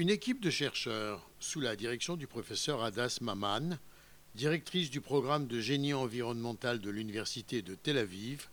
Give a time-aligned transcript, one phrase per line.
[0.00, 3.76] Une équipe de chercheurs, sous la direction du professeur Adas Maman,
[4.34, 8.48] directrice du programme de génie environnemental de l'Université de Tel Aviv,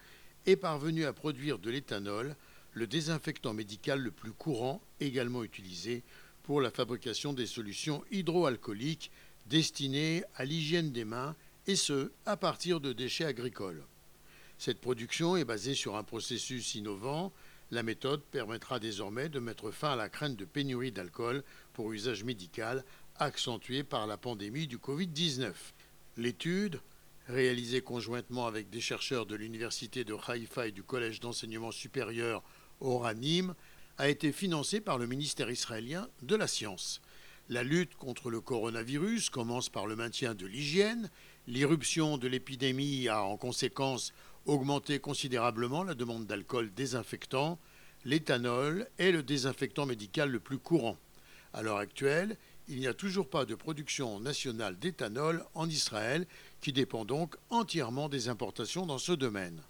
[0.46, 2.36] est parvenue à produire de l'éthanol,
[2.74, 6.04] le désinfectant médical le plus courant, également utilisé
[6.44, 9.10] pour la fabrication des solutions hydroalcooliques
[9.46, 11.34] destinées à l'hygiène des mains,
[11.66, 13.86] et ce, à partir de déchets agricoles.
[14.58, 17.32] Cette production est basée sur un processus innovant.
[17.70, 21.44] La méthode permettra désormais de mettre fin à la crainte de pénurie d'alcool
[21.74, 22.86] pour usage médical
[23.18, 25.52] accentuée par la pandémie du Covid-19.
[26.16, 26.80] L'étude,
[27.28, 32.42] réalisée conjointement avec des chercheurs de l'Université de Haïfa et du Collège d'enseignement supérieur
[32.80, 33.54] Oranim,
[33.98, 37.02] a été financée par le ministère israélien de la Science.
[37.50, 41.10] La lutte contre le coronavirus commence par le maintien de l'hygiène.
[41.48, 44.14] L'irruption de l'épidémie a en conséquence
[44.48, 47.60] augmenté considérablement la demande d'alcool désinfectant.
[48.06, 50.98] L'éthanol est le désinfectant médical le plus courant.
[51.54, 52.38] À l'heure actuelle,
[52.70, 56.26] il n'y a toujours pas de production nationale d'éthanol en Israël,
[56.62, 59.62] qui dépend donc entièrement des importations dans ce domaine.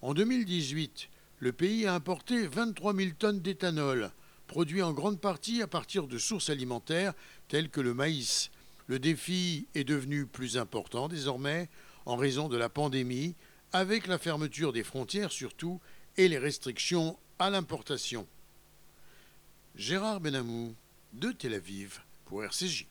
[0.00, 1.08] En 2018,
[1.40, 4.10] le pays a importé 23 000 tonnes d'éthanol,
[4.46, 7.14] produit en grande partie à partir de sources alimentaires
[7.48, 8.50] telles que le maïs.
[8.86, 11.68] Le défi est devenu plus important désormais
[12.06, 13.34] en raison de la pandémie,
[13.72, 15.80] avec la fermeture des frontières surtout
[16.16, 18.26] et les restrictions à l'importation.
[19.74, 20.74] Gérard Benamou
[21.12, 22.86] de Tel Aviv pour RCJ.